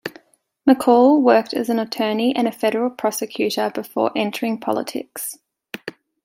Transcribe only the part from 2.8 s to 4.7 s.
prosecutor before entering